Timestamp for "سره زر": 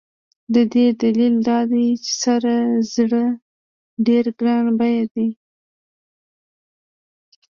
2.23-3.11